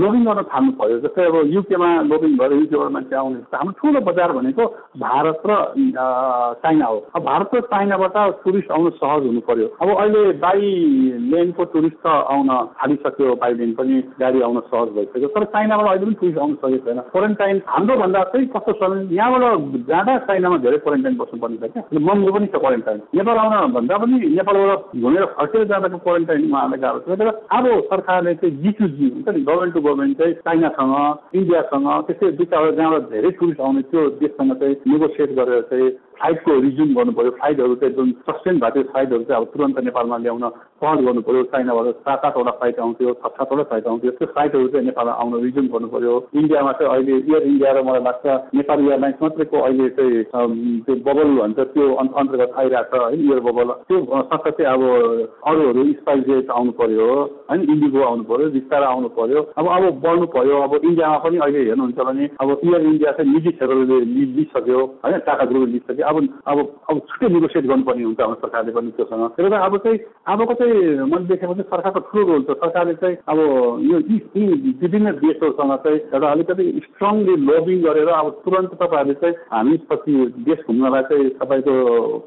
[0.00, 4.32] लोबिङ गर्न थाल्नु पर्यो जस्तै अब युकेमा लोबिङ भएर युकेबाट मान्छे आउने हाम्रो ठुलो बजार
[4.38, 4.64] भनेको
[5.04, 5.52] भारत र
[6.62, 10.72] चाइना हो। अब भारत र चाइनाबाट टुरिस्ट आउनु सहज हुनु पर्यो अब अहिले बाई
[11.32, 12.48] लेनको टुरिस्ट त आउन
[12.80, 16.84] थालिसक्यो बाई लेन पनि गाडी आउन सहज भइसक्यो तर चाइनाबाट अहिले पनि टुरिस्ट आउन सकेको
[16.88, 21.82] छैन। क्वारेन्टाइन हाम्रो भन्दा चाहिँ कस्तो छ यहाँबाट जाँदा चाइनामा धेरै क्वारेन्टाइन बस्नुपर्ने छ क्या?
[22.30, 27.18] पनि छ क्वारेन्टाइन नेपाल आउन भन्दा पनि नेपालबाट घुमेर फर्केर जाँदाको क्वारेन्टाइनमा आएर गाह्रो छ
[27.18, 30.94] तर अब सरकारले चाहिँ जी टु जी हुन्छ नि गभर्मेन्ट टु गभर्मेन्ट चाहिँ चाइनासँग
[31.34, 36.60] इन्डियासँग त्यस्तै दुई चारवटा जहाँबाट धेरै टुरिस्ट आउने त्यो देशसँग चाहिँ नेगोसिएट गरेर चाहिँ फ्लाइटको
[36.60, 40.44] रिज्युम गर्नु पऱ्यो फ्लाइटहरू चाहिँ जुन सस्टेन भएको थियो फ्लाइटहरू चाहिँ अब तुरन्त नेपालमा ल्याउन
[40.82, 44.86] सहज गर्नु पऱ्यो चाइनाबाट सात आठवटा फ्लाइट आउँथ्यो छ सातवटा फ्लाइट आउँथ्यो त्यो फ्लाइटहरू चाहिँ
[44.86, 48.26] नेपालमा आउन रिज्युम गर्नु पऱ्यो इन्डियामा चाहिँ अहिले एयर इन्डिया र मलाई लाग्छ
[48.58, 50.24] नेपाल एयरलाइन्स मात्रैको अहिले चाहिँ
[50.86, 53.98] त्यो बबल भन्छ त्यो अन्- अन्तर्गत आइरहेको छ है एयर बबल त्यो
[54.30, 54.82] साथसाथै अब
[55.50, 57.08] अरूहरू स्पाइस जेट आउनु पऱ्यो
[57.50, 61.64] होइन इन्डिगो आउनु पऱ्यो विस्तारा आउनु पऱ्यो अब अब बढ्नु पऱ्यो अब इन्डियामा पनि अहिले
[61.68, 66.16] हेर्नुहुन्छ भने अब एयर इन्डिया चाहिँ निजी क्षेत्रले लिइसक्यो होइन टाटा ग्रुपले लिइसक्यो। अब
[66.52, 66.58] अब
[66.90, 69.98] अब छुट्टै नेगोसिएट गर्नुपर्ने हुन्छ हाम्रो सरकारले पनि त्योसँग। त्यही भएर अब चाहिँ
[70.32, 70.67] अबको चाहिँ
[71.04, 73.38] मैले देखेको चाहिँ सरकारको ठुलो रोल छ। सरकारले चाहिँ अब
[73.82, 74.46] यो यी
[74.80, 80.64] विभिन्न देशहरूसँग चाहिँ एउटा अलिकति स्ट्रङली लबिङ गरेर अब तुरन्त तपाईँहरूले चाहिँ हामी पछि देश
[80.66, 81.74] घुम्नलाई चाहिँ तपाईँको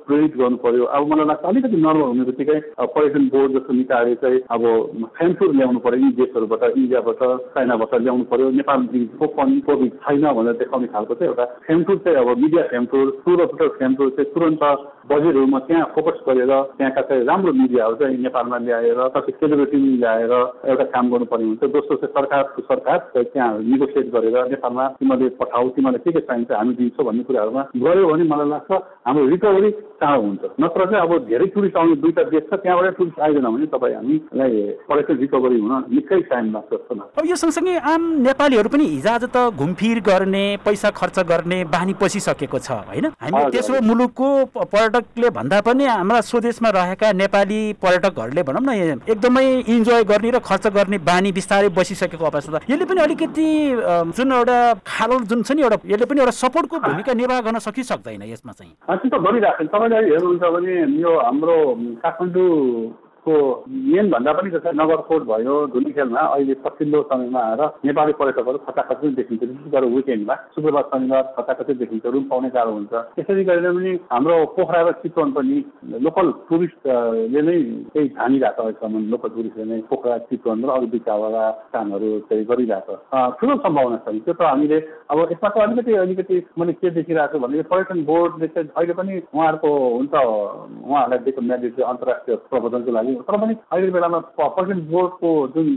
[0.07, 2.59] प्रेरित गर्नु पर्यो अब मलाई लाग्छ अलिकति नर्मल हुने बित्तिकै
[2.91, 4.63] पर्यटन बोर्ड जस्तो निकायले चाहिँ अब
[5.17, 7.23] फ्यान्सुर ल्याउनु पर्यो यी देशहरूबाट इन्डियाबाट
[7.55, 12.37] चाइनाबाट ल्याउनु पर्यो नेपालको पनि कोभिड छैन भनेर देखाउने खालको चाहिँ एउटा फ्यान्सुर चाहिँ अब
[12.37, 14.63] मिडिया फ्यान्सुर टुर अफिसर फ्यान्सुर चाहिँ तुरन्त
[15.11, 20.33] बजेटहरूमा त्यहाँ फोकस गरेर त्यहाँका चाहिँ राम्रो मिडियाहरू चाहिँ नेपालमा ल्याएर कति सेलिब्रिटी ल्याएर
[20.71, 25.99] एउटा काम गर्नुपर्ने हुन्छ। दोस्रो चाहिँ सरकारको सरकार त्यहाँ नेगोसिएट गरेर नेपालमा तिमीले पठाऊ तिमीलाई
[25.99, 28.71] के के चाहिन्छ हामी दिन्छौँ भन्ने कुराहरूमा गऱ्यो भने मलाई लाग्छ
[29.07, 33.19] हाम्रो रिकभरी चाँडो हुन्छ। नत्र चाहिँ अब धेरै टुरिस्ट आउने दुईवटा देश छ त्यहाँबाट टुरिस्ट
[33.19, 34.51] आइदिएन भने तपाईँ हामीलाई
[34.87, 39.23] पर्यटन रिकभरी हुन निकै टाइम लाग्छ जस्तो लाग्छ। अब यो सँगसँगै आम नेपालीहरू पनि हिजोआज
[39.35, 43.05] त घुमफिर गर्ने पैसा खर्च गर्ने बानी पसिसकेको छ होइन?
[43.19, 47.61] हामी तेस्रो। मुलुकको पर्यटकले भन्दा पनि हाम्रा स्वदेशमा रहेका नेपाली
[48.21, 53.01] पर्यटकहरूले भनौँ न एकदमै इन्जोय गर्ने र खर्च गर्ने बानी बिस्तारै बसिसकेको अवस्था यसले पनि
[53.01, 53.47] अलिकति
[54.17, 58.23] जुन एउटा खालो जुन छ नि एउटा यसले पनि एउटा सपोर्टको भूमिका निर्वाह गर्न सकिसक्दैन
[58.31, 61.57] यसमा चाहिँ। गरिरहेको छ तपाईँले हेर्नुहुन्छ भने यो हाम्रो
[62.03, 62.49] काठमाडौँ
[63.25, 63.33] को
[63.69, 69.41] मेन भन्दा पनि जस्तै नगरकोट भयो धुलीखेलमा अहिले पछिल्लो समयमा आएर नेपाली पर्यटकहरू खचाखची देखिन्छ।
[69.43, 74.37] विशेष गरेर विकेन्डमा शुक्रबार शनिबार खचाखची देखिन्छ रुम पाउने गाह्रो हुन्छ। त्यसरी गरेर पनि हाम्रो
[74.57, 75.57] पोखरा र चितवन पनि
[76.01, 77.57] लोकल टुरिस्टले नै
[77.93, 82.95] केही छानिरहेको छ अहिलेसम्म लोकल टुरिस्टले नै पोखरा चितवन र अरू बिचावाला कामहरू चाहिँ गरिरहेको
[82.95, 84.77] छ। ठुलो सम्भावना छ। त्यो त हामीले
[85.11, 89.13] अब यसमा त अलिकति अलिकति मैले के देखिरहेको छु भने पर्यटन बोर्डले चाहिँ अहिले पनि
[89.29, 95.67] उहाँहरूको हुन्छ उहाँहरूलाई दिएको म्यान्डेट अन्तर्राष्ट्रिय प्रबन्धनको लागि तर पनि अहिलेको बेलामा पर्यटन बोर्डको जुन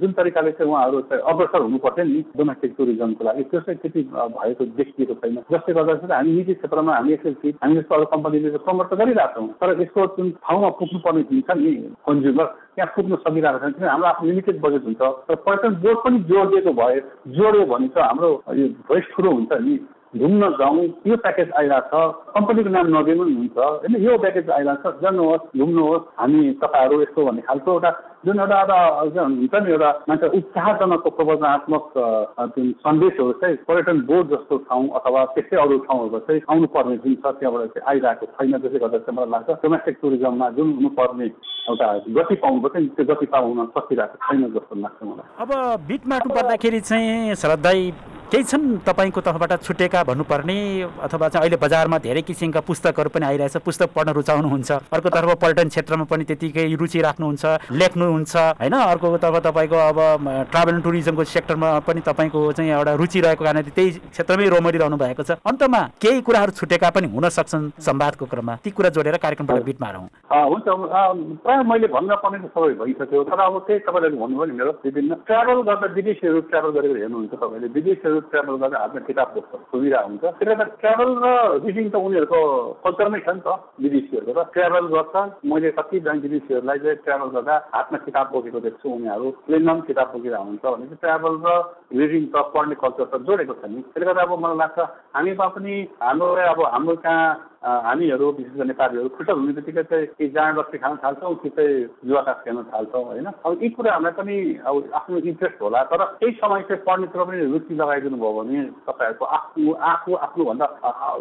[0.00, 4.64] जुन तरिकाले चाहिँ उहाँहरू चाहिँ अग्रसर हुनुपर्थ्यो नि डोमेस्टिक टुरिज्मको लागि। त्यो चाहिँ त्यति भएको
[4.78, 8.86] देखिएको छैन। जसले गर्दा चाहिँ हामी निजी क्षेत्रमा हामी यसरी हामी जस्तो अरू कम्पनीले प्रमोट
[8.90, 11.72] त गरिरहेको छौँ तर यसको जुन ठाउँमा पुग्नुपर्ने जुन छ नि
[12.06, 16.18] कन्ज्युमर त्यहाँ पुग्न सकिरहेको छैन। किनभने हाम्रो आफ्नो लिमिटेड बजेट हुन्छ। तर पर्यटन बोर्ड पनि
[16.30, 17.00] जोडिएको भए
[17.36, 18.30] जोड्यो भने चाहिँ हाम्रो
[18.60, 19.74] यो भोइस ठुलो हुन्छ नि।
[20.12, 24.90] घुम्न जाउँ यो प्याकेज आइरहेको छ। कम्पनीको नाम नदिनु पनि हुन्छ। होइन यो प्याकेज आइरहेको
[24.90, 27.90] छ। जानुहोस् घुम्नुहोस् हामी तपाईँहरू यस्तो भन्ने खालको एउटा
[28.26, 31.86] जुन एउटा हुन्छ नि एउटा मान्छे उत्साहजनकको प्रवचनात्मक
[32.54, 37.34] जुन सन्देशहरू चाहिँ पर्यटन बोर्ड जस्तो ठाउँ अथवा त्यस्तै अरू ठाउँहरू चाहिँ आउनुपर्ने जुन छ
[37.40, 42.34] त्यहाँबाट चाहिँ आइरहेको छैन त्यसले गर्दा चाहिँ मलाई लाग्छ डोमेस्टिक टुरिज्ममा जुन हुनुपर्ने एउटा गति
[42.46, 45.50] पाउनुपर्छ त्यो गति पाउन सकिरहेको छैन जस्तो लाग्छ मलाई। अब
[46.06, 47.92] मार्नु पर्दाखेरि चाहिँ शरद दाई
[48.32, 50.56] केही छन् तपाईँको तर्फबाट छुटेका भन्नुपर्ने
[51.04, 56.04] अथवा चाहिँ अहिले बजारमा धेरै किसिमका पुस्तकहरू पनि आइरहेछ पुस्तक पढ्न रुचाउनुहुन्छ। अर्कोतर्फ पर्यटन क्षेत्रमा
[56.08, 57.44] पनि त्यतिकै रुचि राख्नुहुन्छ
[58.12, 59.98] लेख्नुहुन्छ होइन अर्कोतर्फ तपाईँको अब
[60.52, 65.22] ट्राभल एन्ड टुरिज्मको सेक्टरमा पनि तपाईँको चाहिँ एउटा रुचि रहेको कारणले त्यही क्षेत्रमै रोमरिरहनु भएको
[65.22, 69.78] छ। अन्तमा केही कुराहरू छुटेका पनि हुन सक्छन् संवादको क्रममा। ती कुरा जोडेर कार्यक्रमबाट बिट
[69.80, 70.06] मारौँ
[70.52, 70.66] हुन्छ।
[71.42, 75.12] प्रायः मैले भन्न पर्ने त सबै भइसक्यो। तर अब त्यही तपाईँले भन्नुभयो नि मेरो विभिन्न
[75.26, 79.28] ट्राभल गर्दा विदेशीहरू ट्राभल गरेर हेर्नुहुन्छ तपाईँले। विदेशीहरू ट्राभल गरेर हातमा किताब
[79.72, 81.26] सुविधा हुन्छ। त्यसले गर्दा ट्राभल र
[81.66, 82.40] रिडिङ त उनीहरूको
[82.84, 83.48] कल्चरमै छ नि त
[83.82, 85.14] विदेशीहरूको त। ट्राभल गर्छ।
[85.52, 90.44] मैले कतिजना विदेशीहरूलाई चाहिँ ट्राभल गर्दा हातमा किताब बोकेको देख्छु उनीहरू प्लेनमा पनि किताब बोकिरहेको
[90.44, 91.48] हुन्छ भने चाहिँ ट्राभल र
[91.94, 94.78] रिडिङ त पढ्ने कल्चर त जोडेको छ नि। त्यसले गर्दा अब मलाई लाग्छ
[95.14, 100.28] हामीमा पनि हाम्रो अब हाम्रो कहाँ हामीहरू विशेष गरी नेपालीहरू खुट्टा हुने बित्तिकै चाहिँ कि
[100.30, 103.26] जाँड बस्ती खान थाल्छौँ कि चाहिँ जुवाकास खेल्न थाल्छौँ होइन?
[103.38, 107.74] अब यी कुराहरूलाई पनि अब आफ्नो इन्ट्रेस्ट होला तर केही समय चाहिँ पढ्नेतिर पनि रुचि
[107.74, 110.66] लगाइदिनु भयो भने तपाईँहरूको आफ्नो आफू आफ्नोभन्दा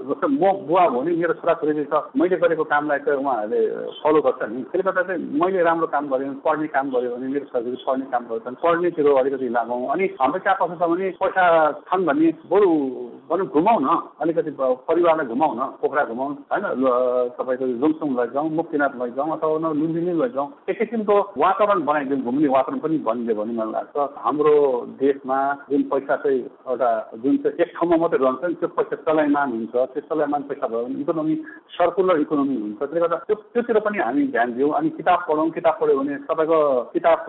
[0.03, 3.61] जस्तै म बुवा हो भने मेरो छोराछोरीले त मैले गरेको कामलाई चाहिँ उहाँहरूले
[4.01, 7.27] फलो गर्छ नि त्यसले गर्दा चाहिँ मैले राम्रो काम गरेँ भने पढ्ने काम गऱ्यो भने
[7.29, 11.09] मेरो छोराछोरी पढ्ने काम गर्छ भने पढ्नेतिर अलिकति लागौँ अनि हाम्रो कहाँ कस्तो छ भने
[11.21, 11.45] पैसा
[11.85, 12.69] छन् भने बरु
[13.29, 16.65] भनौँ घुमाउ न अलिकति परिवारलाई घुमाउ न पोखरा घुमाउ होइन
[17.33, 22.97] तपाईँको जोङसोङ लैजाउँ मुक्तिनाथ लैजाउँ अथवा लुम्बिनी लैजाउँ एक किसिमको वातावरण बनाइदिउँ घुम्ने वातावरण पनि
[23.01, 24.55] बनिदियो भने मलाई लाग्छ हाम्रो
[24.97, 29.51] देशमा जुन पैसा चाहिँ एउटा जुन चाहिँ एक ठाउँमा मात्रै रहन्छ नि त्यो पैसा चलायमान
[29.51, 31.35] हुन्छ त्यो चलायमान पैसा भयो भने इकोनोमी
[31.71, 35.77] सर्कुलर इकोनोमी हुन्छ त्यसले गर्दा त्यो त्योतिर पनि हामी ध्यान दियौँ अनि किताब पढौँ किताब
[35.81, 36.59] पढ्यो भने तपाईँको
[36.91, 37.19] किताब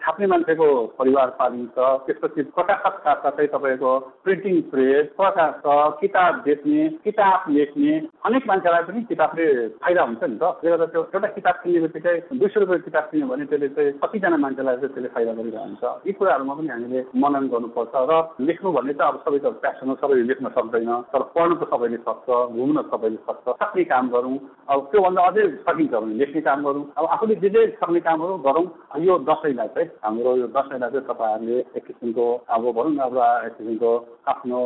[0.00, 3.92] छाप्ने मान्छेको परिवार पालिन्छ त्यसपछि प्रकाशक साथसाथै तपाईँको
[4.24, 7.94] प्रिन्टिङ प्रेस प्रकाशक किताब बेच्ने किताब लेख्ने
[8.24, 9.46] अनेक मान्छेलाई पनि किताबले
[9.78, 13.04] फाइदा हुन्छ नि त। त्यसले गर्दा त्यो एउटा किताब किन्ने बित्तिकै दुई सय रुपियाँ किताब
[13.10, 17.44] किन्यो भने त्यसले चाहिँ कतिजना मान्छेलाई चाहिँ त्यसले फाइदा गरिरहन्छ। यी कुराहरूमा पनि हामीले मनन
[17.52, 18.12] गर्नुपर्छ र
[18.48, 22.28] लेख्नु भन्ने चाहिँ अब सबैको प्यासन हो सबैले लेख्न सक्दैन। तर पढ्नु त सबैले सक्छ
[22.56, 24.36] घुम्न सबैले सक्छ। सक्ने काम गरौँ
[24.70, 28.66] अब त्योभन्दा अझै सकिन्छ भने लेख्ने काम गरौँ। अब आफूले जे जे सक्ने कामहरू गरौँ
[29.04, 33.52] यो दसैँलाई चाहिँ हाम्रो यो दसैँलाई चाहिँ तपाईँहरूले एक किसिमको अब भनौँ न एउटा एक
[33.58, 33.92] किसिमको
[34.32, 34.60] आफ्नो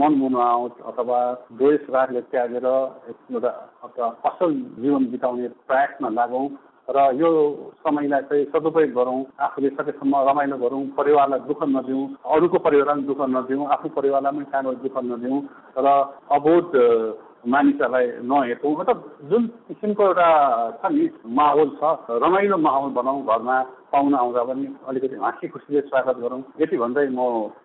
[0.00, 1.20] मन मुनाउ अथवा
[1.58, 2.66] द्वेष रागले त्यागेर
[3.30, 6.48] एउटा असल जीवन बिताउने प्रयासमा लागौँ
[6.88, 7.28] र यो
[7.82, 13.66] समयलाई चाहिँ सदुपयोग गरौँ आफूले सकेसम्म रमाइलो गरौँ परिवारलाई दुःख नदिउँ अरूको परिवारलाई दुःख नदिउँ
[13.68, 15.40] आफ्नो परिवारलाई पनि सानो दुःख नदिउँ
[15.78, 15.86] र
[16.30, 16.70] अबोध
[17.46, 18.98] मानिसहरूलाई नहेर्छौँ मतलब
[19.30, 20.28] जुन किसिमको एउटा
[20.78, 21.82] छ नि माहौल छ
[22.22, 23.56] रमाइलो माहौल बनाउँ घरमा।
[23.92, 27.20] पाहुना आउँदा पनि अलिकति हाँसी खुसीले स्वागत गरौँ। यति भन्दै म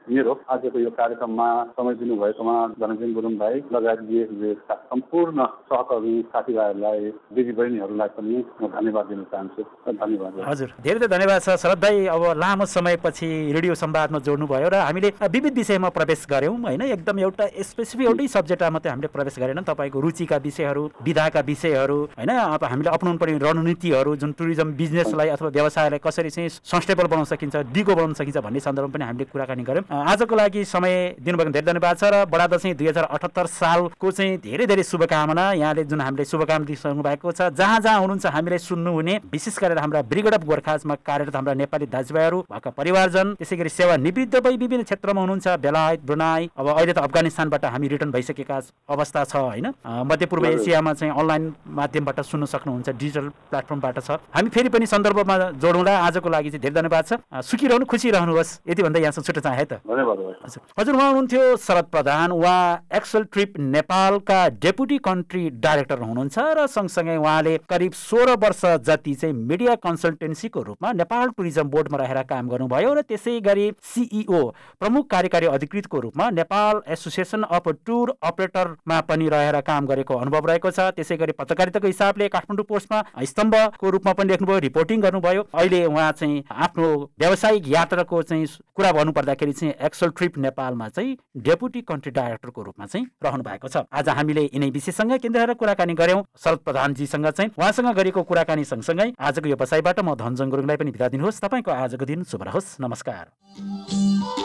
[0.08, 7.00] मेरो आजको यो कार्यक्रममा समय दिनुभएकोमा धनसिंह गुरुङ भाइ लगायत बिएसबिएसका सम्पूर्ण सहकर्मी साथीभाइहरूलाई
[7.36, 12.06] दिदी बहिनीहरूलाई पनि म धन्यवाद दिन चाहन्छु धन्यवाद हजुर धेरै धेरै धन्यवाद छ शरद भाइ
[12.16, 16.82] अब लामो समयपछि रेडियो संवादमा जोड्नुभयो र हामीले विविध विषयमा प्रवेश गऱ्यौँ होइन?
[16.92, 22.30] एकदम एउटा स्पेसिफिक एउटै सब्जेक्टमा मात्रै हामीले प्रवेश गरेन। तपाईँको रुचिका विषयहरू विधाका विषयहरू होइन?
[22.30, 27.56] अब हामीले अप्नाउनु पर्ने रणनीतिहरू जुन टुरिज्म बिजनेसलाई अथवा व्यवसायलाई कसरी चाहिँ सस्टेबल बनाउन सकिन्छ
[27.72, 31.96] डिगो बनाउन सकिन्छ भन्ने सन्दर्भमा पनि हामीले कुराकानी गऱ्यौँ। आजको लागि समय दिनुभएको धेरै धन्यवाद
[31.98, 36.26] छ र बडा दसैँ दुई हजार अठहत्तर सालको चाहिँ धेरै धेरै शुभकामना। यहाँले जुन हामीले
[36.26, 40.96] शुभकामना दिइसक्नु भएको छ जहाँ जहाँ हुनुहुन्छ हामीलाई सुन्नुहुने विशेष गरेर हाम्रा ब्रिगेड अफ गोर्खाजमा
[41.08, 46.02] कार्यरत हाम्रा नेपाली दाजुभाइहरू उहाँका परिवारजन त्यसै गरी सेवा निवृत्त भई विभिन्न क्षेत्रमा हुनुहुन्छ बेलायत
[46.06, 49.68] ब्रुनाई अब अहिले त अफगानिस्तानबाट हामी रिटर्न भइसकेका अवस्था छ होइन?
[50.12, 51.44] मध्यपूर्व एसियामा चाहिँ अनलाइन
[51.80, 56.76] माध्यमबाट सुन्न सक्नुहुन्छ डिजिटल प्लेटफर्मबाट छ। हामी फेरि पनि सन्दर्भमा जोडौँला आजको लागि चाहिँ धेरै
[56.76, 57.14] धन्यवाद छ।
[57.46, 62.32] सुखी रहनु खुसी रहनुहोस्। यति भन्दा यहाँसँग छुट्ट चाहे त। हजुर। उहाँ हुनुहुन्थ्यो शरद प्रधान।
[62.32, 69.14] उहाँ एक्सल ट्रिप नेपालका डेपुटी कन्ट्री डाइरेक्टर हुनुहुन्छ र सँगसँगै उहाँले करिब सोह्र वर्ष जति
[69.16, 74.42] चाहिँ मिडिया कन्सल्टेन्सीको रूपमा नेपाल टुरिज्म बोर्डमा रहेर काम गर्नुभयो र त्यसै गरी सिइओ
[74.80, 80.72] प्रमुख कार्यकारी अधिकृतको रूपमा नेपाल एसोसिएसन अफ टुर अपरेटरमा पनि रहेर काम गरेको अनुभव रहेको
[80.72, 86.12] छ। त्यसै गरी पत्रकारिताको हिसाबले काठमाडौँ पोस्टमा स्तम्भको रूपमा पनि लेख्नुभयो रिपोर्टिङ गर्नुभयो। अहिले उहाँ
[86.12, 86.88] चाहिँ आफ्नो
[87.20, 92.86] व्यावसायिक यात्राको चाहिँ कुरा भन्नु पर्दाखेरि चाहिँ एक्सल ट्रिप नेपालमा चाहिँ डेपुटी कन्ट्री डाइरेक्टरको रूपमा
[92.86, 97.94] चाहिँ रहनु भएको छ। आज हामीले यिनै विषयसँग केन्द्र कुराकानी गऱ्यौँ शरद प्रधानजीसँग चाहिँ उहाँसँग
[97.96, 102.24] गरेको कुराकानी सँगसँगै आजको यो बसाइबाट म धनजङ गुरुङलाई पनि बिदा दिनुहोस्। तपाईँको आजको दिन
[102.24, 104.41] शुभ रहोस्। नमस्कार।